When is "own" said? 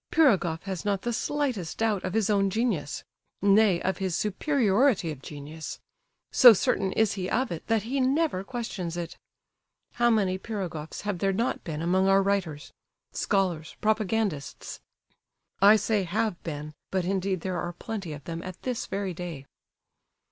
2.27-2.49